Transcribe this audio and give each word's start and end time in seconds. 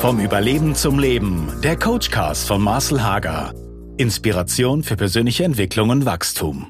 Vom 0.00 0.18
Überleben 0.18 0.74
zum 0.74 0.98
Leben. 0.98 1.52
Der 1.62 1.76
Coachcast 1.76 2.48
von 2.48 2.62
Marcel 2.62 3.02
Hager. 3.02 3.52
Inspiration 3.98 4.82
für 4.82 4.96
persönliche 4.96 5.44
Entwicklung 5.44 5.90
und 5.90 6.06
Wachstum. 6.06 6.68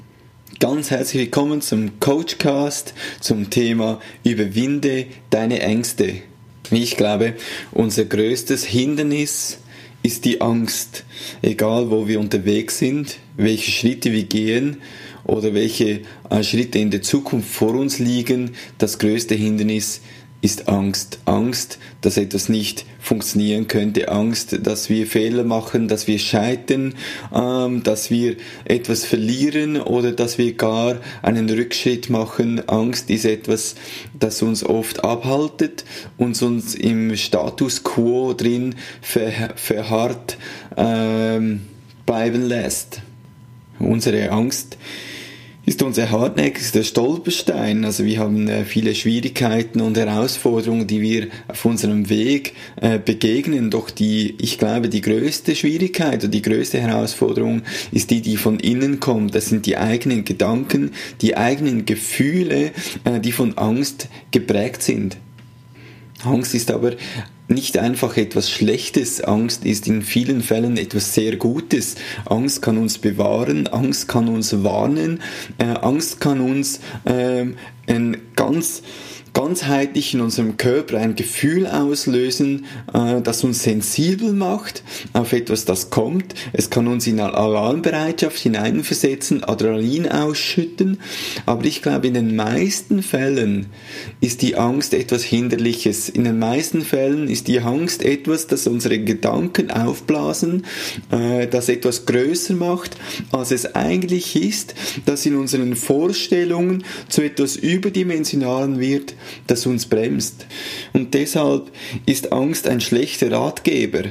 Ganz 0.59 0.91
herzlich 0.91 1.21
willkommen 1.23 1.61
zum 1.61 1.97
Coachcast 2.01 2.93
zum 3.21 3.49
Thema 3.49 4.01
Überwinde 4.25 5.05
deine 5.29 5.61
Ängste. 5.61 6.15
Ich 6.71 6.97
glaube, 6.97 7.35
unser 7.71 8.03
größtes 8.03 8.65
Hindernis 8.65 9.59
ist 10.03 10.25
die 10.25 10.41
Angst. 10.41 11.05
Egal 11.41 11.89
wo 11.89 12.09
wir 12.09 12.19
unterwegs 12.19 12.79
sind, 12.79 13.15
welche 13.37 13.71
Schritte 13.71 14.11
wir 14.11 14.23
gehen 14.23 14.81
oder 15.23 15.53
welche 15.53 16.01
äh, 16.29 16.43
Schritte 16.43 16.79
in 16.79 16.91
der 16.91 17.01
Zukunft 17.01 17.49
vor 17.49 17.75
uns 17.75 17.97
liegen, 17.97 18.55
das 18.77 18.99
größte 18.99 19.35
Hindernis 19.35 19.99
ist 19.99 20.01
Angst. 20.67 21.19
Angst, 21.25 21.77
dass 22.01 22.17
etwas 22.17 22.49
nicht 22.49 22.85
funktionieren 22.99 23.67
könnte. 23.67 24.09
Angst, 24.09 24.65
dass 24.65 24.89
wir 24.89 25.05
Fehler 25.05 25.43
machen, 25.43 25.87
dass 25.87 26.07
wir 26.07 26.17
scheitern, 26.17 26.95
ähm, 27.33 27.83
dass 27.83 28.09
wir 28.09 28.37
etwas 28.65 29.05
verlieren 29.05 29.79
oder 29.79 30.11
dass 30.11 30.37
wir 30.39 30.53
gar 30.53 30.97
einen 31.21 31.49
Rückschritt 31.49 32.09
machen. 32.09 32.67
Angst 32.67 33.11
ist 33.11 33.25
etwas, 33.25 33.75
das 34.17 34.41
uns 34.41 34.63
oft 34.63 35.03
abhaltet 35.03 35.85
und 36.17 36.41
uns 36.41 36.73
im 36.73 37.15
Status 37.15 37.83
quo 37.83 38.33
drin 38.33 38.75
ver 39.01 39.53
verharrt 39.55 40.37
ähm, 40.75 41.61
bleiben 42.05 42.47
lässt. 42.47 43.01
Unsere 43.79 44.31
Angst 44.31 44.77
ist 45.65 45.83
unser 45.83 46.09
hartnäckigster 46.09 46.83
Stolperstein. 46.83 47.85
Also 47.85 48.03
wir 48.03 48.19
haben 48.19 48.47
äh, 48.47 48.65
viele 48.65 48.95
Schwierigkeiten 48.95 49.81
und 49.81 49.97
Herausforderungen, 49.97 50.87
die 50.87 51.01
wir 51.01 51.27
auf 51.47 51.65
unserem 51.65 52.09
Weg 52.09 52.53
äh, 52.77 52.97
begegnen. 52.97 53.69
Doch 53.69 53.89
die, 53.89 54.35
ich 54.39 54.57
glaube, 54.57 54.89
die 54.89 55.01
größte 55.01 55.55
Schwierigkeit 55.55 56.23
oder 56.23 56.29
die 56.29 56.41
größte 56.41 56.79
Herausforderung 56.79 57.61
ist 57.91 58.09
die, 58.09 58.21
die 58.21 58.37
von 58.37 58.59
innen 58.59 58.99
kommt. 58.99 59.35
Das 59.35 59.47
sind 59.47 59.65
die 59.65 59.77
eigenen 59.77 60.25
Gedanken, 60.25 60.91
die 61.21 61.37
eigenen 61.37 61.85
Gefühle, 61.85 62.71
äh, 63.03 63.19
die 63.19 63.31
von 63.31 63.57
Angst 63.57 64.07
geprägt 64.31 64.81
sind. 64.81 65.17
Angst 66.23 66.53
ist 66.53 66.71
aber 66.71 66.91
nicht 67.47 67.77
einfach 67.77 68.17
etwas 68.17 68.49
Schlechtes. 68.49 69.21
Angst 69.21 69.65
ist 69.65 69.87
in 69.87 70.01
vielen 70.01 70.41
Fällen 70.41 70.77
etwas 70.77 71.13
sehr 71.13 71.35
Gutes. 71.35 71.95
Angst 72.25 72.61
kann 72.61 72.77
uns 72.77 72.97
bewahren, 72.97 73.67
Angst 73.67 74.07
kann 74.07 74.27
uns 74.27 74.63
warnen, 74.63 75.21
äh, 75.57 75.65
Angst 75.65 76.19
kann 76.19 76.39
uns 76.39 76.79
äh, 77.05 77.45
ein 77.87 78.17
ganz 78.35 78.83
ganzheitlich 79.33 80.13
in 80.13 80.21
unserem 80.21 80.57
Körper 80.57 80.97
ein 80.97 81.15
Gefühl 81.15 81.67
auslösen, 81.67 82.65
äh, 82.93 83.21
das 83.21 83.43
uns 83.43 83.63
sensibel 83.63 84.33
macht 84.33 84.83
auf 85.13 85.33
etwas, 85.33 85.65
das 85.65 85.89
kommt. 85.89 86.35
Es 86.53 86.69
kann 86.69 86.87
uns 86.87 87.07
in 87.07 87.19
Alarmbereitschaft 87.19 88.37
hineinversetzen, 88.37 89.43
Adrenalin 89.43 90.09
ausschütten. 90.09 90.99
Aber 91.45 91.65
ich 91.65 91.81
glaube, 91.81 92.07
in 92.07 92.13
den 92.13 92.35
meisten 92.35 93.03
Fällen 93.03 93.67
ist 94.19 94.41
die 94.41 94.55
Angst 94.55 94.93
etwas 94.93 95.23
Hinderliches. 95.23 96.09
In 96.09 96.25
den 96.25 96.39
meisten 96.39 96.81
Fällen 96.81 97.29
ist 97.29 97.47
die 97.47 97.61
Angst 97.61 98.03
etwas, 98.03 98.47
das 98.47 98.67
unsere 98.67 98.99
Gedanken 98.99 99.71
aufblasen, 99.71 100.65
äh, 101.11 101.47
das 101.47 101.69
etwas 101.69 102.05
größer 102.05 102.53
macht, 102.53 102.97
als 103.31 103.51
es 103.51 103.75
eigentlich 103.75 104.35
ist, 104.35 104.75
das 105.05 105.25
in 105.25 105.35
unseren 105.35 105.75
Vorstellungen 105.75 106.83
zu 107.07 107.21
etwas 107.21 107.55
Überdimensionalen 107.55 108.79
wird, 108.79 109.15
das 109.47 109.65
uns 109.65 109.85
bremst. 109.85 110.45
Und 110.93 111.13
deshalb 111.13 111.71
ist 112.05 112.31
Angst 112.31 112.67
ein 112.67 112.81
schlechter 112.81 113.31
Ratgeber. 113.31 114.03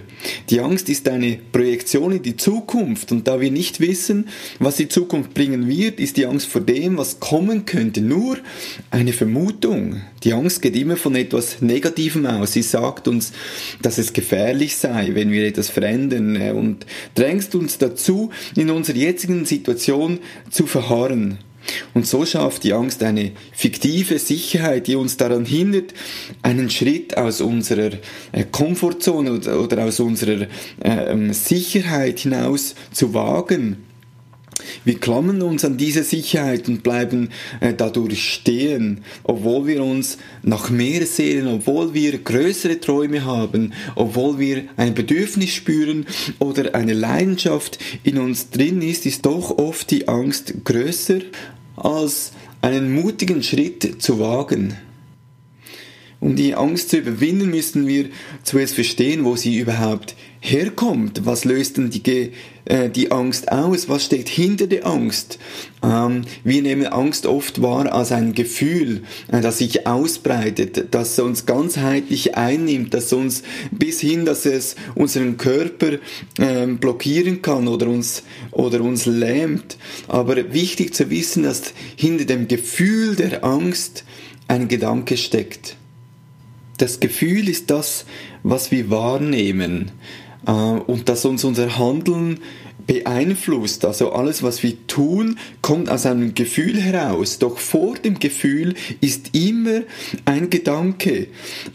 Die 0.48 0.60
Angst 0.60 0.88
ist 0.88 1.08
eine 1.08 1.38
Projektion 1.52 2.12
in 2.12 2.22
die 2.22 2.36
Zukunft 2.36 3.12
und 3.12 3.26
da 3.28 3.40
wir 3.40 3.50
nicht 3.50 3.80
wissen, 3.80 4.28
was 4.58 4.76
die 4.76 4.88
Zukunft 4.88 5.34
bringen 5.34 5.68
wird, 5.68 6.00
ist 6.00 6.16
die 6.16 6.26
Angst 6.26 6.46
vor 6.48 6.60
dem, 6.60 6.98
was 6.98 7.20
kommen 7.20 7.66
könnte, 7.66 8.00
nur 8.00 8.38
eine 8.90 9.12
Vermutung. 9.12 10.02
Die 10.24 10.32
Angst 10.32 10.60
geht 10.62 10.76
immer 10.76 10.96
von 10.96 11.14
etwas 11.14 11.62
Negativem 11.62 12.26
aus. 12.26 12.52
Sie 12.52 12.62
sagt 12.62 13.08
uns, 13.08 13.32
dass 13.80 13.98
es 13.98 14.12
gefährlich 14.12 14.76
sei, 14.76 15.10
wenn 15.14 15.30
wir 15.30 15.46
etwas 15.46 15.70
verändern 15.70 16.36
und 16.52 16.86
drängt 17.14 17.54
uns 17.54 17.78
dazu, 17.78 18.30
in 18.56 18.70
unserer 18.70 18.96
jetzigen 18.96 19.44
Situation 19.44 20.18
zu 20.50 20.66
verharren. 20.66 21.38
Und 21.94 22.06
so 22.06 22.24
schafft 22.24 22.64
die 22.64 22.72
Angst 22.72 23.02
eine 23.02 23.32
fiktive 23.52 24.18
Sicherheit, 24.18 24.86
die 24.86 24.96
uns 24.96 25.16
daran 25.16 25.44
hindert, 25.44 25.94
einen 26.42 26.70
Schritt 26.70 27.16
aus 27.16 27.40
unserer 27.40 27.92
äh, 28.32 28.44
Komfortzone 28.50 29.32
oder 29.32 29.84
aus 29.84 30.00
unserer 30.00 30.46
ähm, 30.82 31.32
Sicherheit 31.32 32.20
hinaus 32.20 32.74
zu 32.92 33.14
wagen. 33.14 33.89
Wir 34.84 34.98
klammern 34.98 35.42
uns 35.42 35.64
an 35.64 35.76
diese 35.76 36.02
Sicherheit 36.02 36.68
und 36.68 36.82
bleiben 36.82 37.30
äh, 37.60 37.74
dadurch 37.74 38.32
stehen, 38.32 39.02
obwohl 39.22 39.66
wir 39.66 39.82
uns 39.82 40.18
nach 40.42 40.70
mehr 40.70 41.06
sehen, 41.06 41.46
obwohl 41.46 41.94
wir 41.94 42.18
größere 42.18 42.80
Träume 42.80 43.24
haben, 43.24 43.72
obwohl 43.94 44.38
wir 44.38 44.64
ein 44.76 44.94
Bedürfnis 44.94 45.50
spüren 45.50 46.06
oder 46.38 46.74
eine 46.74 46.94
Leidenschaft 46.94 47.78
in 48.04 48.18
uns 48.18 48.50
drin 48.50 48.82
ist, 48.82 49.06
ist 49.06 49.26
doch 49.26 49.58
oft 49.58 49.90
die 49.90 50.08
Angst 50.08 50.54
größer 50.64 51.20
als 51.76 52.32
einen 52.62 52.92
mutigen 52.92 53.42
Schritt 53.42 54.02
zu 54.02 54.18
wagen. 54.18 54.76
Um 56.20 56.36
die 56.36 56.54
Angst 56.54 56.90
zu 56.90 56.98
überwinden, 56.98 57.48
müssen 57.48 57.86
wir 57.86 58.10
zuerst 58.42 58.74
verstehen, 58.74 59.24
wo 59.24 59.36
sie 59.36 59.58
überhaupt 59.58 60.14
herkommt. 60.40 61.24
Was 61.24 61.46
löst 61.46 61.78
denn 61.78 61.88
die, 61.88 62.32
äh, 62.66 62.90
die 62.90 63.10
Angst 63.10 63.50
aus? 63.50 63.88
Was 63.88 64.04
steht 64.04 64.28
hinter 64.28 64.66
der 64.66 64.86
Angst? 64.86 65.38
Ähm, 65.82 66.22
wir 66.44 66.60
nehmen 66.60 66.86
Angst 66.86 67.24
oft 67.24 67.62
wahr 67.62 67.90
als 67.90 68.12
ein 68.12 68.34
Gefühl, 68.34 69.02
äh, 69.32 69.40
das 69.40 69.58
sich 69.58 69.86
ausbreitet, 69.86 70.88
das 70.90 71.18
uns 71.18 71.46
ganzheitlich 71.46 72.36
einnimmt, 72.36 72.92
das 72.92 73.14
uns 73.14 73.42
bis 73.70 74.00
hin, 74.00 74.26
dass 74.26 74.44
es 74.44 74.76
unseren 74.94 75.38
Körper 75.38 75.94
äh, 76.38 76.66
blockieren 76.66 77.40
kann 77.40 77.66
oder 77.66 77.86
uns, 77.88 78.24
oder 78.50 78.82
uns 78.82 79.06
lähmt. 79.06 79.78
Aber 80.06 80.52
wichtig 80.52 80.94
zu 80.94 81.08
wissen, 81.08 81.44
dass 81.44 81.72
hinter 81.96 82.26
dem 82.26 82.46
Gefühl 82.46 83.16
der 83.16 83.42
Angst 83.42 84.04
ein 84.48 84.68
Gedanke 84.68 85.16
steckt. 85.16 85.76
Das 86.80 86.98
Gefühl 86.98 87.50
ist 87.50 87.70
das, 87.70 88.06
was 88.42 88.70
wir 88.70 88.88
wahrnehmen 88.88 89.90
äh, 90.46 90.50
und 90.50 91.10
dass 91.10 91.26
uns 91.26 91.44
unser 91.44 91.78
Handeln 91.78 92.40
beeinflusst. 92.90 93.84
Also 93.84 94.10
alles, 94.10 94.42
was 94.42 94.64
wir 94.64 94.74
tun, 94.88 95.38
kommt 95.62 95.88
aus 95.88 96.06
einem 96.06 96.34
Gefühl 96.34 96.80
heraus. 96.80 97.38
Doch 97.38 97.58
vor 97.58 97.94
dem 97.94 98.18
Gefühl 98.18 98.74
ist 99.00 99.30
immer 99.32 99.82
ein 100.24 100.50
Gedanke. 100.50 101.28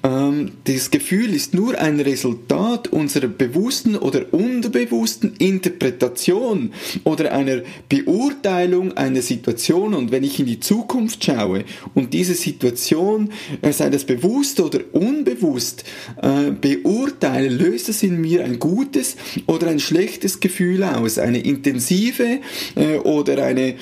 Ähm, 0.04 0.52
das 0.66 0.92
Gefühl 0.92 1.34
ist 1.34 1.54
nur 1.54 1.80
ein 1.80 2.02
Resultat 2.02 2.90
unserer 2.90 3.30
bewussten 3.30 3.96
oder 3.96 4.34
unterbewussten 4.34 5.38
Interpretation 5.38 6.74
oder 7.06 7.32
einer 7.32 7.62
Beurteilung 7.88 8.98
einer 8.98 9.22
Situation. 9.22 9.94
Und 9.94 10.12
wenn 10.12 10.26
ich 10.26 10.42
in 10.42 10.48
die 10.48 10.60
Zukunft 10.60 11.24
schaue 11.24 11.64
und 11.94 12.14
diese 12.14 12.34
Situation, 12.34 13.32
äh, 13.62 13.72
sei 13.72 13.90
das 13.90 14.04
bewusst 14.04 14.60
oder 14.60 14.82
unbewusst, 14.92 15.86
äh, 16.22 16.52
beurteile, 16.52 17.48
löst 17.48 17.88
es 17.88 18.04
in 18.04 18.20
mir 18.20 18.44
ein 18.44 18.60
gutes 18.60 19.16
oder 19.46 19.68
ein 19.68 19.80
schlechtes 19.80 20.42
Gefühl 20.42 20.84
aus 20.84 21.05
aus, 21.06 21.18
eine 21.18 21.40
intensive 21.40 22.40
äh, 22.76 22.98
oder 22.98 23.44
eine 23.44 23.76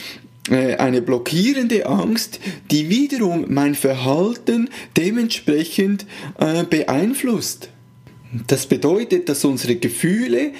äh, 0.50 0.76
eine 0.76 1.02
blockierende 1.02 1.86
Angst, 1.86 2.40
die 2.70 2.90
wiederum 2.90 3.46
mein 3.48 3.76
Verhalten 3.76 4.70
dementsprechend 4.98 6.06
äh, 6.38 6.64
beeinflusst. 6.64 7.70
Das 8.48 8.66
bedeutet, 8.66 9.30
dass 9.30 9.46
unsere 9.46 9.76
Gefühle 9.76 10.52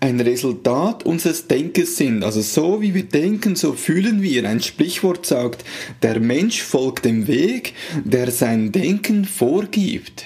ein 0.00 0.20
Resultat 0.20 1.04
unseres 1.04 1.46
Denkens 1.46 1.96
sind. 1.96 2.24
Also 2.24 2.40
so 2.40 2.80
wie 2.80 2.94
wir 2.94 3.04
denken, 3.04 3.56
so 3.56 3.72
fühlen 3.72 4.22
wir. 4.22 4.48
Ein 4.48 4.60
Sprichwort 4.60 5.26
sagt, 5.26 5.64
der 6.02 6.20
Mensch 6.20 6.62
folgt 6.62 7.04
dem 7.04 7.26
Weg, 7.26 7.74
der 8.04 8.30
sein 8.30 8.72
Denken 8.72 9.24
vorgibt. 9.24 10.24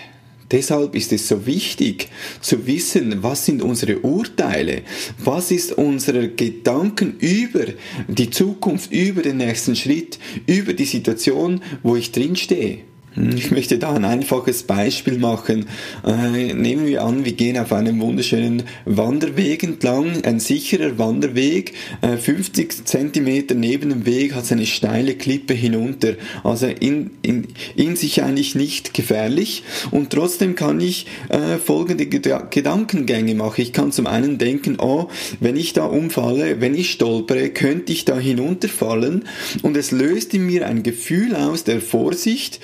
Deshalb 0.52 0.94
ist 0.94 1.12
es 1.12 1.26
so 1.26 1.46
wichtig 1.46 2.08
zu 2.40 2.66
wissen, 2.66 3.22
was 3.22 3.46
sind 3.46 3.62
unsere 3.62 4.00
Urteile, 4.00 4.82
was 5.18 5.50
ist 5.50 5.72
unsere 5.72 6.28
Gedanken 6.28 7.16
über 7.18 7.64
die 8.06 8.30
Zukunft, 8.30 8.92
über 8.92 9.22
den 9.22 9.38
nächsten 9.38 9.74
Schritt, 9.74 10.18
über 10.46 10.74
die 10.74 10.84
Situation, 10.84 11.62
wo 11.82 11.96
ich 11.96 12.12
drin 12.12 12.36
stehe. 12.36 12.91
Ich 13.14 13.50
möchte 13.50 13.78
da 13.78 13.92
ein 13.92 14.06
einfaches 14.06 14.62
Beispiel 14.62 15.18
machen. 15.18 15.66
Äh, 16.06 16.54
nehmen 16.54 16.86
wir 16.86 17.02
an, 17.02 17.26
wir 17.26 17.32
gehen 17.32 17.58
auf 17.58 17.70
einem 17.72 18.00
wunderschönen 18.00 18.62
Wanderweg 18.86 19.62
entlang, 19.62 20.24
ein 20.24 20.40
sicherer 20.40 20.98
Wanderweg. 20.98 21.74
Äh, 22.00 22.16
50 22.16 22.86
Zentimeter 22.86 23.54
neben 23.54 23.90
dem 23.90 24.06
Weg 24.06 24.34
hat 24.34 24.44
es 24.44 24.52
eine 24.52 24.64
steile 24.64 25.14
Klippe 25.14 25.52
hinunter. 25.52 26.14
Also 26.42 26.68
in, 26.68 27.10
in, 27.20 27.48
in 27.76 27.96
sich 27.96 28.22
eigentlich 28.22 28.54
nicht 28.54 28.94
gefährlich. 28.94 29.62
Und 29.90 30.08
trotzdem 30.10 30.54
kann 30.54 30.80
ich 30.80 31.06
äh, 31.28 31.58
folgende 31.58 32.06
Gedankengänge 32.06 33.34
machen. 33.34 33.60
Ich 33.60 33.74
kann 33.74 33.92
zum 33.92 34.06
einen 34.06 34.38
denken, 34.38 34.76
oh, 34.78 35.08
wenn 35.38 35.56
ich 35.56 35.74
da 35.74 35.84
umfalle, 35.84 36.62
wenn 36.62 36.74
ich 36.74 36.92
stolpere, 36.92 37.50
könnte 37.50 37.92
ich 37.92 38.06
da 38.06 38.18
hinunterfallen. 38.18 39.24
Und 39.60 39.76
es 39.76 39.90
löst 39.90 40.32
in 40.32 40.46
mir 40.46 40.66
ein 40.66 40.82
Gefühl 40.82 41.36
aus 41.36 41.64
der 41.64 41.82
Vorsicht, 41.82 42.58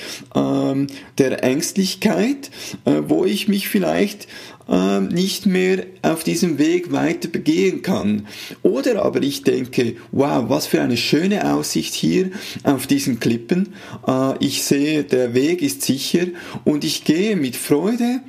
der 1.18 1.42
Ängstlichkeit, 1.42 2.50
äh, 2.84 3.02
wo 3.06 3.24
ich 3.24 3.48
mich 3.48 3.68
vielleicht 3.68 4.28
äh, 4.68 5.00
nicht 5.00 5.46
mehr 5.46 5.84
auf 6.02 6.24
diesem 6.24 6.58
Weg 6.58 6.92
weiter 6.92 7.28
begehen 7.28 7.82
kann. 7.82 8.26
Oder 8.62 9.04
aber 9.04 9.22
ich 9.22 9.42
denke, 9.42 9.96
wow, 10.12 10.44
was 10.48 10.66
für 10.66 10.80
eine 10.82 10.96
schöne 10.96 11.52
Aussicht 11.52 11.94
hier 11.94 12.30
auf 12.64 12.86
diesen 12.86 13.18
Klippen. 13.20 13.70
Äh, 14.06 14.34
ich 14.40 14.62
sehe, 14.62 15.04
der 15.04 15.34
Weg 15.34 15.62
ist 15.62 15.82
sicher 15.82 16.26
und 16.64 16.84
ich 16.84 17.04
gehe 17.04 17.36
mit 17.36 17.56
Freude 17.56 18.20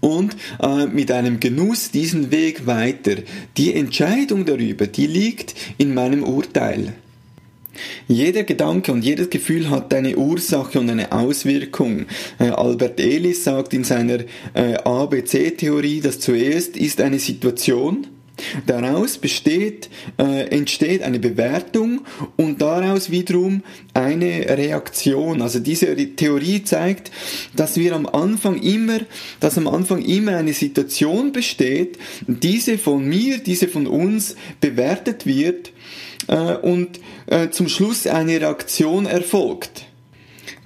und 0.00 0.36
äh, 0.62 0.86
mit 0.86 1.10
einem 1.10 1.40
Genuss 1.40 1.90
diesen 1.90 2.30
Weg 2.30 2.66
weiter. 2.66 3.16
Die 3.56 3.74
Entscheidung 3.74 4.44
darüber, 4.44 4.86
die 4.86 5.06
liegt 5.06 5.54
in 5.78 5.94
meinem 5.94 6.22
Urteil. 6.22 6.94
Jeder 8.08 8.44
Gedanke 8.44 8.92
und 8.92 9.04
jedes 9.04 9.30
Gefühl 9.30 9.70
hat 9.70 9.92
eine 9.94 10.16
Ursache 10.16 10.78
und 10.78 10.90
eine 10.90 11.12
Auswirkung. 11.12 12.06
Äh, 12.38 12.48
Albert 12.48 13.00
Ellis 13.00 13.44
sagt 13.44 13.74
in 13.74 13.84
seiner 13.84 14.20
äh, 14.54 14.74
ABC-Theorie, 14.84 16.00
dass 16.00 16.20
zuerst 16.20 16.76
ist 16.76 17.00
eine 17.00 17.18
Situation, 17.18 18.06
Daraus 18.66 19.18
besteht, 19.18 19.88
äh, 20.18 20.48
entsteht 20.48 21.02
eine 21.02 21.20
Bewertung 21.20 22.00
und 22.36 22.60
daraus 22.60 23.10
wiederum 23.10 23.62
eine 23.94 24.48
Reaktion. 24.48 25.40
Also 25.40 25.60
diese 25.60 25.94
Theorie 26.16 26.64
zeigt, 26.64 27.12
dass 27.54 27.76
wir 27.76 27.94
am 27.94 28.06
Anfang 28.06 28.60
immer, 28.60 29.00
dass 29.38 29.56
am 29.56 29.68
Anfang 29.68 30.02
immer 30.02 30.36
eine 30.36 30.52
Situation 30.52 31.30
besteht, 31.30 31.98
diese 32.26 32.76
von 32.76 33.06
mir, 33.06 33.38
diese 33.38 33.68
von 33.68 33.86
uns 33.86 34.34
bewertet 34.60 35.26
wird 35.26 35.70
äh, 36.28 36.54
und 36.56 37.00
äh, 37.26 37.50
zum 37.50 37.68
Schluss 37.68 38.06
eine 38.06 38.40
Reaktion 38.40 39.06
erfolgt. 39.06 39.86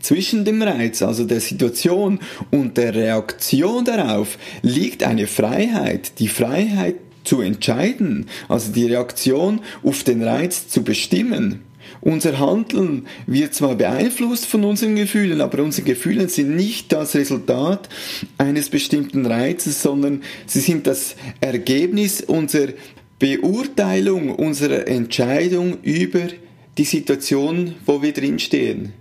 Zwischen 0.01 0.45
dem 0.45 0.63
Reiz, 0.63 1.03
also 1.03 1.25
der 1.25 1.41
Situation 1.41 2.21
und 2.51 2.77
der 2.77 2.95
Reaktion 2.95 3.85
darauf, 3.85 4.39
liegt 4.63 5.03
eine 5.03 5.27
Freiheit, 5.27 6.19
die 6.19 6.29
Freiheit 6.29 6.97
zu 7.25 7.41
entscheiden, 7.41 8.27
also 8.49 8.73
die 8.73 8.87
Reaktion 8.87 9.61
auf 9.83 10.05
den 10.05 10.23
Reiz 10.23 10.69
zu 10.69 10.83
bestimmen. 10.83 11.63
Unser 12.01 12.39
Handeln 12.39 13.07
wird 13.27 13.55
zwar 13.55 13.75
beeinflusst 13.75 14.47
von 14.47 14.65
unseren 14.65 14.95
Gefühlen, 14.95 15.41
aber 15.41 15.63
unsere 15.63 15.87
Gefühle 15.87 16.29
sind 16.29 16.55
nicht 16.55 16.93
das 16.93 17.15
Resultat 17.15 17.89
eines 18.37 18.69
bestimmten 18.69 19.27
Reizes, 19.27 19.83
sondern 19.83 20.23
sie 20.47 20.61
sind 20.61 20.87
das 20.87 21.17
Ergebnis 21.41 22.21
unserer 22.21 22.73
Beurteilung 23.19 24.35
unserer 24.35 24.87
Entscheidung 24.87 25.79
über 25.83 26.29
die 26.77 26.85
Situation, 26.85 27.75
wo 27.85 28.01
wir 28.01 28.13
drinstehen. 28.13 28.93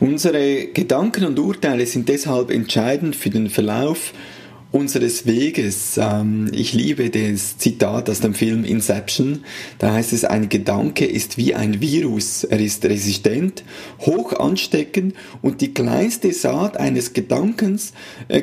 Unsere 0.00 0.68
Gedanken 0.68 1.24
und 1.24 1.38
Urteile 1.38 1.84
sind 1.86 2.08
deshalb 2.08 2.50
entscheidend 2.50 3.14
für 3.14 3.30
den 3.30 3.50
Verlauf 3.50 4.14
unseres 4.72 5.26
Weges. 5.26 5.98
Ähm, 6.00 6.50
ich 6.52 6.72
liebe 6.72 7.10
das 7.10 7.58
Zitat 7.58 8.08
aus 8.08 8.20
dem 8.20 8.34
Film 8.34 8.64
Inception. 8.64 9.44
Da 9.78 9.92
heißt 9.92 10.12
es, 10.12 10.24
ein 10.24 10.48
Gedanke 10.48 11.04
ist 11.04 11.36
wie 11.36 11.54
ein 11.54 11.80
Virus. 11.80 12.44
Er 12.44 12.60
ist 12.60 12.84
resistent, 12.84 13.64
hoch 14.00 14.32
ansteckend 14.32 15.14
und 15.42 15.60
die 15.60 15.74
kleinste 15.74 16.32
Saat 16.32 16.76
eines 16.76 17.12
Gedankens 17.12 17.92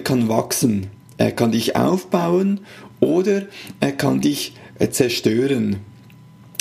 kann 0.04 0.30
wachsen. 0.30 0.88
Er 1.18 1.32
kann 1.32 1.52
dich 1.52 1.76
aufbauen 1.76 2.60
oder 3.00 3.44
er 3.80 3.92
kann 3.92 4.22
dich 4.22 4.54
zerstören. 4.92 5.78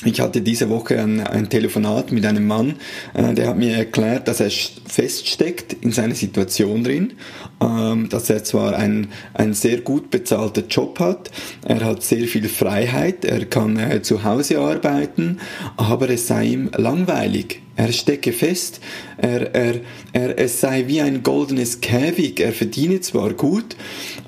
Ich 0.04 0.20
hatte 0.20 0.42
diese 0.42 0.68
Woche 0.68 1.00
ein, 1.00 1.20
ein 1.26 1.48
Telefonat 1.48 2.12
mit 2.12 2.26
einem 2.26 2.46
Mann, 2.46 2.76
äh, 3.14 3.32
der 3.32 3.48
hat 3.48 3.56
mir 3.56 3.74
erklärt, 3.74 4.28
dass 4.28 4.40
er 4.40 4.50
feststeckt 4.50 5.72
in 5.80 5.90
seiner 5.90 6.14
Situation 6.14 6.84
drin, 6.84 7.14
ähm, 7.62 8.08
dass 8.10 8.28
er 8.28 8.44
zwar 8.44 8.76
einen, 8.76 9.08
einen 9.32 9.54
sehr 9.54 9.80
gut 9.80 10.10
bezahlten 10.10 10.68
Job 10.68 11.00
hat, 11.00 11.30
er 11.64 11.82
hat 11.82 12.02
sehr 12.02 12.26
viel 12.28 12.46
Freiheit, 12.48 13.24
er 13.24 13.46
kann 13.46 13.78
äh, 13.78 14.02
zu 14.02 14.22
Hause 14.22 14.58
arbeiten, 14.58 15.38
aber 15.78 16.10
es 16.10 16.26
sei 16.26 16.44
ihm 16.44 16.70
langweilig. 16.76 17.62
Er 17.76 17.92
stecke 17.92 18.32
fest, 18.32 18.80
er, 19.18 19.54
er, 19.54 19.80
er, 20.12 20.38
es 20.38 20.60
sei 20.60 20.84
wie 20.86 21.02
ein 21.02 21.22
goldenes 21.22 21.80
Käfig, 21.82 22.40
er 22.40 22.52
verdiene 22.52 23.00
zwar 23.02 23.34
gut, 23.34 23.76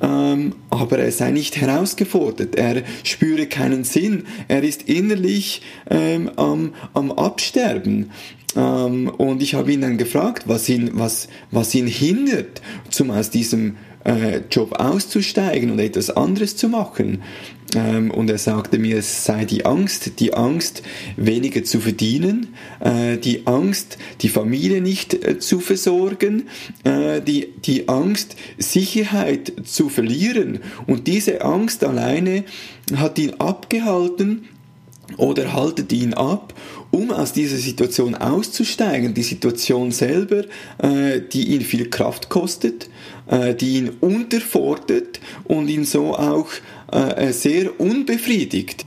ähm, 0.02 0.54
aber 0.68 0.98
er 0.98 1.10
sei 1.12 1.30
nicht 1.30 1.56
herausgefordert, 1.56 2.56
er 2.56 2.82
spüre 3.04 3.46
keinen 3.46 3.84
Sinn, 3.84 4.24
er 4.48 4.62
ist 4.62 4.82
innerlich 4.82 5.62
ähm, 5.90 6.30
am, 6.36 6.74
am 6.92 7.10
Absterben. 7.10 8.10
Ähm, 8.54 9.08
und 9.16 9.42
ich 9.42 9.54
habe 9.54 9.72
ihn 9.72 9.80
dann 9.80 9.98
gefragt, 9.98 10.44
was 10.46 10.68
ihn, 10.68 10.90
was, 10.94 11.28
was 11.50 11.74
ihn 11.74 11.86
hindert, 11.86 12.60
zum 12.90 13.10
aus 13.10 13.30
diesem 13.30 13.76
äh, 14.04 14.40
Job 14.50 14.72
auszusteigen 14.72 15.70
und 15.70 15.78
etwas 15.78 16.10
anderes 16.10 16.56
zu 16.56 16.68
machen. 16.68 17.22
Ähm, 17.74 18.10
und 18.10 18.30
er 18.30 18.38
sagte 18.38 18.78
mir, 18.78 18.98
es 18.98 19.24
sei 19.24 19.44
die 19.44 19.66
Angst, 19.66 20.20
die 20.20 20.32
Angst, 20.34 20.82
weniger 21.16 21.64
zu 21.64 21.80
verdienen, 21.80 22.54
äh, 22.80 23.18
die 23.18 23.46
Angst, 23.46 23.98
die 24.22 24.28
Familie 24.28 24.80
nicht 24.80 25.14
äh, 25.14 25.38
zu 25.38 25.60
versorgen, 25.60 26.48
äh, 26.84 27.20
die, 27.20 27.52
die 27.64 27.88
Angst, 27.88 28.36
Sicherheit 28.56 29.52
zu 29.64 29.88
verlieren. 29.88 30.60
Und 30.86 31.06
diese 31.06 31.42
Angst 31.42 31.84
alleine 31.84 32.44
hat 32.96 33.18
ihn 33.18 33.34
abgehalten, 33.34 34.48
oder 35.16 35.52
haltet 35.52 35.92
ihn 35.92 36.14
ab, 36.14 36.54
um 36.90 37.10
aus 37.10 37.32
dieser 37.32 37.56
Situation 37.56 38.14
auszusteigen. 38.14 39.14
Die 39.14 39.22
Situation 39.22 39.90
selber, 39.90 40.44
äh, 40.78 41.20
die 41.32 41.54
ihn 41.54 41.62
viel 41.62 41.90
Kraft 41.90 42.28
kostet, 42.28 42.88
äh, 43.26 43.54
die 43.54 43.76
ihn 43.76 43.90
unterfordert 44.00 45.20
und 45.44 45.68
ihn 45.68 45.84
so 45.84 46.14
auch 46.14 46.48
äh, 46.92 47.32
sehr 47.32 47.80
unbefriedigt. 47.80 48.84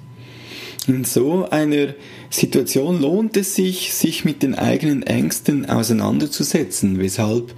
In 0.88 1.04
so 1.04 1.48
einer 1.50 1.94
Situation 2.32 3.02
lohnt 3.02 3.36
es 3.36 3.56
sich, 3.56 3.94
sich 3.94 4.24
mit 4.24 4.42
den 4.42 4.56
eigenen 4.56 5.04
Ängsten 5.04 5.70
auseinanderzusetzen. 5.70 6.98
Weshalb 6.98 7.54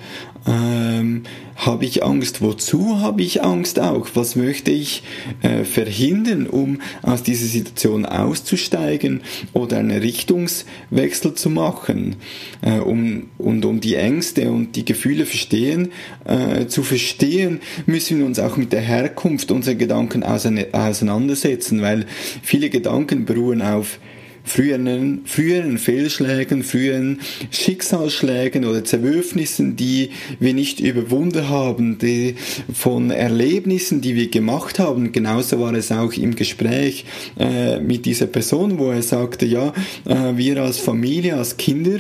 ähm, 0.47 1.23
habe 1.55 1.85
ich 1.85 2.03
Angst? 2.03 2.41
Wozu 2.41 2.99
habe 2.99 3.21
ich 3.21 3.43
Angst 3.43 3.79
auch? 3.79 4.09
Was 4.15 4.35
möchte 4.35 4.71
ich 4.71 5.03
äh, 5.43 5.63
verhindern, 5.63 6.47
um 6.47 6.81
aus 7.03 7.21
dieser 7.21 7.45
Situation 7.45 8.07
auszusteigen 8.07 9.21
oder 9.53 9.77
einen 9.77 10.01
Richtungswechsel 10.01 11.35
zu 11.35 11.51
machen? 11.51 12.15
Äh, 12.61 12.79
um, 12.79 13.27
und 13.37 13.65
um 13.65 13.79
die 13.79 13.93
Ängste 13.93 14.51
und 14.51 14.75
die 14.75 14.85
Gefühle 14.85 15.27
verstehen, 15.27 15.91
äh, 16.25 16.65
zu 16.65 16.81
verstehen, 16.81 17.61
müssen 17.85 18.17
wir 18.17 18.25
uns 18.25 18.39
auch 18.39 18.57
mit 18.57 18.73
der 18.73 18.81
Herkunft 18.81 19.51
unserer 19.51 19.75
Gedanken 19.75 20.23
auseinandersetzen, 20.23 21.83
weil 21.83 22.07
viele 22.41 22.71
Gedanken 22.71 23.25
beruhen 23.25 23.61
auf 23.61 23.99
früheren, 24.43 25.21
früheren 25.25 25.77
Fehlschlägen, 25.77 26.63
früheren 26.63 27.19
Schicksalsschlägen 27.51 28.65
oder 28.65 28.83
Zerwürfnissen, 28.83 29.75
die 29.75 30.11
wir 30.39 30.53
nicht 30.53 30.79
überwunden 30.79 31.49
haben, 31.49 31.97
die 31.97 32.35
von 32.73 33.09
Erlebnissen, 33.09 34.01
die 34.01 34.15
wir 34.15 34.29
gemacht 34.29 34.79
haben. 34.79 35.11
Genauso 35.11 35.59
war 35.59 35.73
es 35.73 35.91
auch 35.91 36.13
im 36.13 36.35
Gespräch 36.35 37.05
äh, 37.39 37.79
mit 37.79 38.05
dieser 38.05 38.27
Person, 38.27 38.77
wo 38.79 38.91
er 38.91 39.01
sagte, 39.01 39.45
ja, 39.45 39.73
äh, 40.05 40.37
wir 40.37 40.61
als 40.61 40.77
Familie, 40.77 41.35
als 41.35 41.57
Kinder, 41.57 41.99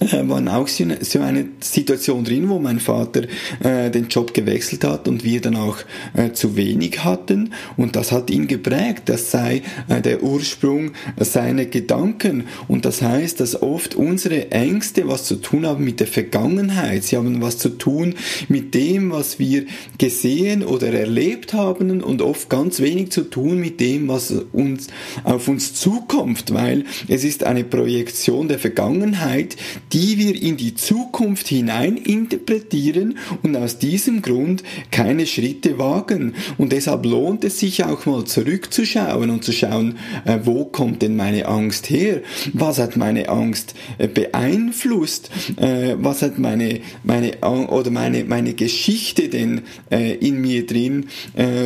äh, 0.00 0.28
waren 0.28 0.48
auch 0.48 0.68
so 0.68 0.84
eine, 1.20 1.46
Situation 1.60 2.24
drin, 2.24 2.48
wo 2.48 2.58
mein 2.58 2.80
Vater 2.80 3.22
äh, 3.60 3.90
den 3.90 4.08
Job 4.08 4.34
gewechselt 4.34 4.84
hat 4.84 5.08
und 5.08 5.24
wir 5.24 5.40
dann 5.40 5.56
auch 5.56 5.78
äh, 6.14 6.32
zu 6.32 6.56
wenig 6.56 7.04
hatten 7.04 7.52
und 7.76 7.96
das 7.96 8.12
hat 8.12 8.30
ihn 8.30 8.46
geprägt. 8.46 9.02
Das 9.06 9.30
sei 9.30 9.62
äh, 9.88 10.00
der 10.00 10.22
Ursprung 10.22 10.92
seiner 11.18 11.66
Gedanken 11.66 12.44
und 12.68 12.84
das 12.84 13.02
heißt, 13.02 13.40
dass 13.40 13.62
oft 13.62 13.94
unsere 13.94 14.50
Ängste 14.50 15.06
was 15.08 15.24
zu 15.24 15.36
tun 15.36 15.66
haben 15.66 15.84
mit 15.84 16.00
der 16.00 16.06
Vergangenheit. 16.06 17.04
Sie 17.04 17.16
haben 17.16 17.40
was 17.40 17.58
zu 17.58 17.70
tun 17.70 18.14
mit 18.48 18.74
dem, 18.74 19.10
was 19.10 19.38
wir 19.38 19.64
gesehen 19.98 20.64
oder 20.64 20.92
erlebt 20.92 21.52
haben 21.52 22.02
und 22.02 22.22
oft 22.22 22.50
ganz 22.50 22.80
wenig 22.80 23.10
zu 23.10 23.22
tun 23.22 23.60
mit 23.60 23.80
dem, 23.80 24.08
was 24.08 24.32
uns 24.52 24.88
auf 25.22 25.48
uns 25.48 25.74
zukommt, 25.74 26.52
weil 26.52 26.84
es 27.08 27.24
ist 27.24 27.44
eine 27.44 27.64
Projektion 27.64 28.48
der 28.48 28.58
Vergangenheit, 28.58 29.56
die 29.94 30.18
wir 30.18 30.42
in 30.42 30.56
die 30.56 30.74
Zukunft 30.74 31.46
hinein 31.46 31.96
interpretieren 31.96 33.16
und 33.42 33.56
aus 33.56 33.78
diesem 33.78 34.22
Grund 34.22 34.64
keine 34.90 35.24
Schritte 35.24 35.78
wagen. 35.78 36.34
Und 36.58 36.72
deshalb 36.72 37.06
lohnt 37.06 37.44
es 37.44 37.60
sich 37.60 37.84
auch 37.84 38.04
mal 38.04 38.24
zurückzuschauen 38.24 39.30
und 39.30 39.44
zu 39.44 39.52
schauen, 39.52 39.96
äh, 40.24 40.40
wo 40.42 40.64
kommt 40.64 41.02
denn 41.02 41.14
meine 41.14 41.46
Angst 41.46 41.88
her? 41.90 42.22
Was 42.52 42.80
hat 42.80 42.96
meine 42.96 43.28
Angst 43.28 43.74
äh, 43.98 44.08
beeinflusst? 44.08 45.30
Äh, 45.56 45.94
was 45.96 46.22
hat 46.22 46.40
meine, 46.40 46.80
meine, 47.04 47.38
oder 47.40 47.90
meine, 47.92 48.24
meine 48.24 48.54
Geschichte 48.54 49.28
denn 49.28 49.62
in 49.90 50.40
mir 50.40 50.66
drin 50.66 51.06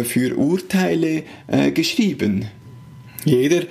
für 0.04 0.36
Urteile 0.36 1.22
geschrieben? 1.72 2.46
Jeder 3.24 3.62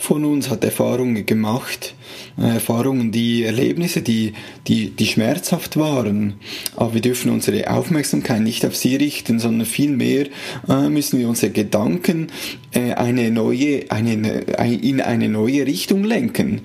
von 0.00 0.24
uns 0.24 0.48
hat 0.48 0.64
Erfahrungen 0.64 1.26
gemacht, 1.26 1.94
äh, 2.38 2.54
Erfahrungen, 2.54 3.12
die 3.12 3.44
Erlebnisse, 3.44 4.02
die, 4.02 4.32
die, 4.66 4.90
die 4.90 5.06
schmerzhaft 5.06 5.76
waren. 5.76 6.34
Aber 6.76 6.94
wir 6.94 7.00
dürfen 7.00 7.30
unsere 7.30 7.70
Aufmerksamkeit 7.70 8.40
nicht 8.40 8.64
auf 8.64 8.74
sie 8.74 8.96
richten, 8.96 9.38
sondern 9.38 9.66
vielmehr 9.66 10.26
äh, 10.68 10.88
müssen 10.88 11.18
wir 11.18 11.28
unsere 11.28 11.52
Gedanken 11.52 12.28
äh, 12.72 12.92
eine 12.94 13.30
neue, 13.30 13.90
eine, 13.90 14.40
in 14.64 15.00
eine 15.00 15.28
neue 15.28 15.66
Richtung 15.66 16.04
lenken. 16.04 16.62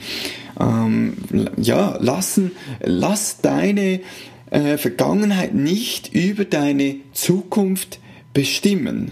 Ähm, 0.60 1.14
ja, 1.58 1.98
lassen, 2.00 2.52
lass 2.82 3.42
deine 3.42 4.00
äh, 4.50 4.78
Vergangenheit 4.78 5.54
nicht 5.54 6.14
über 6.14 6.46
deine 6.46 6.96
Zukunft 7.12 8.00
bestimmen. 8.34 9.12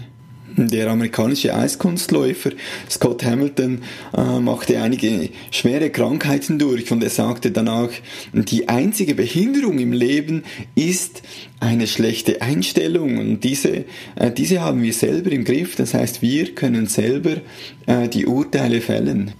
Der 0.56 0.88
amerikanische 0.88 1.54
Eiskunstläufer 1.54 2.50
Scott 2.88 3.24
Hamilton 3.24 3.82
äh, 4.16 4.38
machte 4.38 4.80
einige 4.80 5.30
schwere 5.50 5.90
Krankheiten 5.90 6.60
durch 6.60 6.92
und 6.92 7.02
er 7.02 7.10
sagte 7.10 7.50
danach, 7.50 7.90
die 8.32 8.68
einzige 8.68 9.16
Behinderung 9.16 9.78
im 9.80 9.92
Leben 9.92 10.44
ist 10.76 11.22
eine 11.58 11.88
schlechte 11.88 12.40
Einstellung 12.40 13.18
und 13.18 13.40
diese, 13.42 13.84
äh, 14.14 14.30
diese 14.30 14.60
haben 14.60 14.82
wir 14.82 14.92
selber 14.92 15.32
im 15.32 15.44
Griff, 15.44 15.74
das 15.74 15.92
heißt 15.92 16.22
wir 16.22 16.54
können 16.54 16.86
selber 16.86 17.36
äh, 17.86 18.08
die 18.08 18.26
Urteile 18.26 18.80
fällen. 18.80 19.32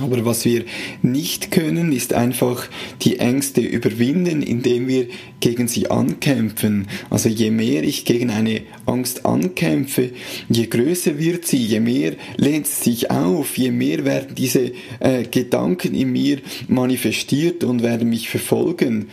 Aber 0.00 0.24
was 0.24 0.44
wir 0.44 0.64
nicht 1.02 1.52
können, 1.52 1.92
ist 1.92 2.12
einfach 2.12 2.68
die 3.02 3.20
Ängste 3.20 3.60
überwinden, 3.60 4.42
indem 4.42 4.88
wir 4.88 5.06
gegen 5.38 5.68
sie 5.68 5.90
ankämpfen. 5.90 6.88
Also 7.08 7.28
je 7.28 7.52
mehr 7.52 7.84
ich 7.84 8.04
gegen 8.04 8.30
eine 8.30 8.62
Angst 8.84 9.24
ankämpfe, 9.24 10.10
je 10.48 10.66
größer 10.66 11.18
wird 11.18 11.46
sie, 11.46 11.58
je 11.58 11.80
mehr 11.80 12.14
lehnt 12.36 12.66
sie 12.66 12.90
sich 12.90 13.10
auf, 13.10 13.56
je 13.56 13.70
mehr 13.70 14.04
werden 14.04 14.34
diese 14.34 14.72
äh, 14.98 15.22
Gedanken 15.30 15.94
in 15.94 16.10
mir 16.10 16.38
manifestiert 16.66 17.62
und 17.62 17.82
werden 17.82 18.08
mich 18.08 18.28
verfolgen 18.28 19.06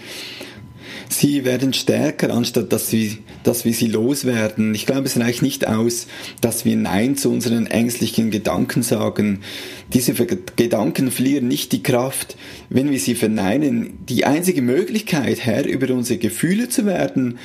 sie 1.10 1.46
werden 1.46 1.74
stärker, 1.74 2.34
anstatt 2.34 2.72
dass 2.74 2.92
wir, 2.92 3.12
dass 3.44 3.66
wir 3.66 3.74
sie 3.74 3.88
loswerden. 3.88 4.74
Ich 4.74 4.86
glaube, 4.86 5.06
es 5.06 5.20
reicht 5.20 5.42
nicht 5.42 5.68
aus, 5.68 6.08
dass 6.42 6.66
wir 6.66 6.76
Nein 6.76 7.16
zu 7.18 7.30
unseren 7.30 7.68
ängstlichen 7.68 8.32
Gedanken 8.32 8.84
sagen. 8.84 9.42
Diese 9.94 10.14
Gedanken 10.14 11.12
verlieren 11.12 11.48
nicht 11.48 11.72
die 11.72 11.84
Kraft, 11.84 12.38
wenn 12.70 12.92
wir 12.92 13.00
sie 13.00 13.16
verneinen. 13.16 14.00
Die 14.10 14.26
einzige 14.26 14.62
Möglichkeit, 14.62 15.46
Herr 15.46 15.66
über 15.66 15.94
unsere 15.94 16.20
Gefühle 16.20 16.70
zu 16.70 16.86
werden, 16.86 17.38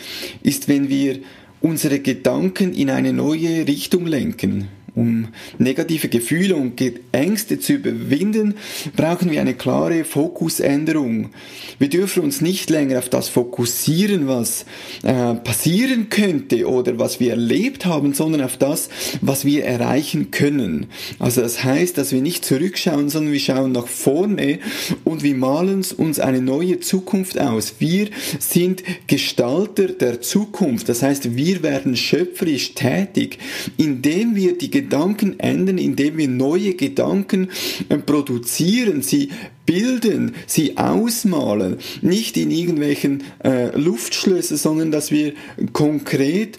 ist, 0.43 0.69
wenn 0.69 0.89
wir 0.89 1.19
unsere 1.61 1.99
Gedanken 1.99 2.73
in 2.73 2.91
eine 2.91 3.13
neue 3.13 3.67
Richtung 3.67 4.07
lenken. 4.07 4.69
Um 4.99 5.29
negative 5.59 6.09
Gefühle 6.09 6.57
und 6.57 6.83
Ängste 7.13 7.61
zu 7.61 7.75
überwinden, 7.75 8.55
brauchen 8.97 9.31
wir 9.31 9.41
eine 9.41 9.55
klare 9.55 10.03
Fokusänderung. 10.03 11.31
Wir 11.79 11.89
dürfen 11.89 12.25
uns 12.25 12.41
nicht 12.41 12.69
länger 12.69 12.99
auf 12.99 13.09
das 13.09 13.29
fokussieren, 13.29 14.27
was 14.27 14.65
äh, 15.05 15.35
passieren 15.35 16.11
könnte 16.11 16.69
oder 16.69 16.99
was 16.99 17.21
wir 17.21 17.31
erlebt 17.31 17.87
haben, 17.87 18.13
sondern 18.13 18.43
auf 18.43 18.57
das, 18.57 18.89
was 19.21 19.45
wir 19.45 19.65
erreichen 19.65 20.33
können. 20.33 20.87
Also 21.21 21.43
das 21.43 21.63
heißt, 21.63 21.97
dass 21.97 22.11
wir 22.11 22.21
nicht 22.21 22.45
zurückschauen, 22.45 23.09
sondern 23.09 23.33
wir 23.33 23.39
schauen 23.39 23.71
nach 23.71 23.87
vorne 23.87 24.59
und 25.05 25.23
wir 25.23 25.37
malen 25.37 25.85
uns 25.97 26.19
eine 26.19 26.43
neue 26.43 26.81
Zukunft 26.81 27.39
aus. 27.39 27.77
Wir 27.79 28.09
sind 28.41 28.83
Gestalter 29.07 29.87
der 29.87 30.21
Zukunft. 30.23 30.89
Das 30.89 31.05
heißt, 31.05 31.37
wir 31.37 31.63
werden 31.63 31.95
schöpferisch 31.95 32.75
tätig, 32.75 33.39
indem 33.77 34.35
wir 34.35 34.59
die 34.59 34.88
Gedanken 34.89 35.39
ändern, 35.39 35.77
indem 35.77 36.17
wir 36.17 36.29
neue 36.29 36.73
Gedanken 36.73 37.49
äh, 37.91 37.99
produzieren, 37.99 39.03
sie 39.03 39.29
bilden, 39.67 40.33
sie 40.47 40.79
ausmalen, 40.79 41.77
nicht 42.01 42.39
in 42.39 42.51
irgendwelchen 42.51 43.23
äh, 43.45 43.77
Luftschlösser, 43.79 44.57
sondern 44.57 44.91
dass 44.91 45.11
wir 45.11 45.35
konkret 45.75 46.59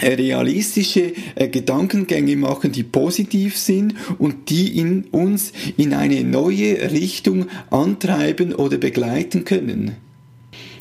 äh, 0.00 0.14
realistische 0.14 1.12
äh, 1.36 1.46
Gedankengänge 1.46 2.34
machen, 2.34 2.72
die 2.72 2.82
positiv 2.82 3.56
sind 3.56 3.94
und 4.18 4.50
die 4.50 4.76
in 4.76 5.04
uns 5.12 5.52
in 5.76 5.94
eine 5.94 6.24
neue 6.24 6.90
Richtung 6.90 7.46
antreiben 7.70 8.52
oder 8.52 8.78
begleiten 8.78 9.44
können. 9.44 9.92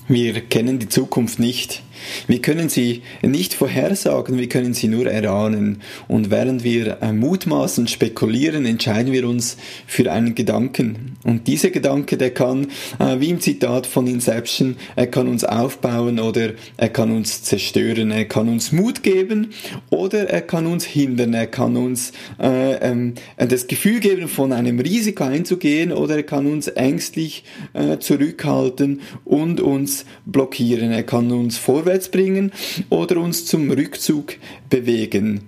Wir 0.08 0.42
kennen 0.42 0.80
die 0.80 0.90
Zukunft 0.90 1.38
nicht. 1.38 1.84
Wir 2.28 2.42
können 2.42 2.70
sie 2.70 3.02
nicht 3.22 3.54
vorhersagen, 3.54 4.38
wir 4.38 4.50
können 4.50 4.74
sie 4.74 4.88
nur 4.88 5.08
erahnen. 5.08 5.82
Und 6.08 6.32
während 6.32 6.64
wir 6.64 7.02
äh, 7.02 7.14
mutmaßen, 7.14 7.88
spekulieren, 7.88 8.66
entscheiden 8.66 9.14
wir 9.14 9.28
uns 9.28 9.58
für 9.88 10.12
einen 10.12 10.36
Gedanken. 10.36 11.18
Und 11.24 11.48
dieser 11.48 11.70
Gedanke, 11.70 12.18
der 12.18 12.32
kann, 12.32 12.68
äh, 13.00 13.20
wie 13.20 13.30
im 13.30 13.40
Zitat 13.40 13.88
von 13.88 14.08
Inception, 14.08 14.76
er 14.96 15.08
kann 15.08 15.28
uns 15.28 15.44
aufbauen 15.44 16.20
oder 16.20 16.52
er 16.78 16.90
kann 16.90 17.12
uns 17.12 17.44
zerstören. 17.44 18.12
Er 18.12 18.26
kann 18.26 18.50
uns 18.50 18.72
Mut 18.72 19.04
geben 19.04 19.50
oder 19.90 20.30
er 20.30 20.42
kann 20.42 20.68
uns 20.68 20.86
hindern. 20.86 21.34
Er 21.34 21.48
kann 21.48 21.78
uns 21.78 22.12
äh, 22.40 22.76
ähm, 22.76 23.14
das 23.38 23.68
Gefühl 23.68 24.00
geben, 24.00 24.28
von 24.28 24.52
einem 24.52 24.80
Risiko 24.80 25.24
einzugehen 25.24 25.92
oder 25.92 26.18
er 26.18 26.24
kann 26.24 26.46
uns 26.46 26.68
ängstlich 26.68 27.44
äh, 27.74 27.98
zurückhalten 28.00 29.02
und 29.24 29.62
uns 29.62 30.06
blockieren. 30.26 30.92
Er 30.92 31.04
kann 31.04 31.32
uns 31.32 31.58
vorwärts 31.58 31.93
bringen 32.12 32.52
oder 32.90 33.18
uns 33.18 33.46
zum 33.46 33.70
Rückzug 33.70 34.36
bewegen. 34.70 35.42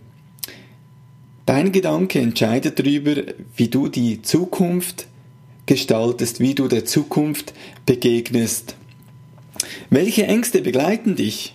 Dein 1.46 1.72
Gedanke 1.72 2.20
entscheidet 2.20 2.80
darüber, 2.80 3.16
wie 3.56 3.68
du 3.68 3.88
die 3.88 4.22
Zukunft 4.22 5.08
gestaltest, 5.66 6.40
wie 6.40 6.56
du 6.56 6.68
der 6.68 6.86
Zukunft 6.86 7.54
begegnest. 7.86 8.76
Welche 9.90 10.26
Ängste 10.26 10.62
begleiten 10.62 11.16
dich? 11.16 11.55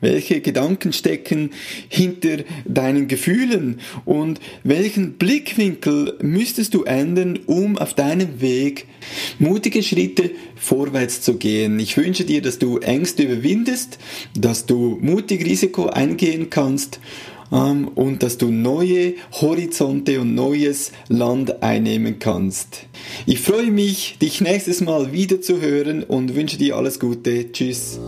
Welche 0.00 0.40
Gedanken 0.40 0.92
stecken 0.92 1.50
hinter 1.88 2.44
deinen 2.64 3.08
Gefühlen 3.08 3.80
und 4.04 4.40
welchen 4.62 5.14
Blickwinkel 5.14 6.18
müsstest 6.22 6.74
du 6.74 6.84
ändern, 6.84 7.40
um 7.46 7.76
auf 7.76 7.94
deinem 7.94 8.40
Weg 8.40 8.86
mutige 9.40 9.82
Schritte 9.82 10.30
vorwärts 10.54 11.20
zu 11.20 11.36
gehen? 11.36 11.80
Ich 11.80 11.96
wünsche 11.96 12.24
dir, 12.24 12.42
dass 12.42 12.60
du 12.60 12.78
Ängste 12.78 13.24
überwindest, 13.24 13.98
dass 14.38 14.66
du 14.66 14.98
mutig 15.00 15.44
Risiko 15.44 15.86
eingehen 15.86 16.48
kannst 16.48 17.00
ähm, 17.52 17.88
und 17.88 18.22
dass 18.22 18.38
du 18.38 18.50
neue 18.50 19.14
Horizonte 19.32 20.20
und 20.20 20.34
neues 20.34 20.92
Land 21.08 21.62
einnehmen 21.62 22.18
kannst. 22.18 22.86
Ich 23.26 23.40
freue 23.40 23.70
mich, 23.70 24.18
dich 24.20 24.40
nächstes 24.40 24.80
Mal 24.80 25.12
wieder 25.12 25.40
zu 25.40 25.60
hören 25.60 26.04
und 26.04 26.34
wünsche 26.34 26.56
dir 26.56 26.76
alles 26.76 27.00
Gute. 27.00 27.50
Tschüss. 27.52 27.98